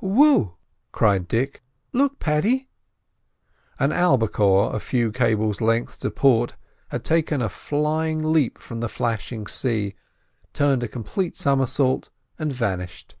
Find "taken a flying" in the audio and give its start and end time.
7.04-8.32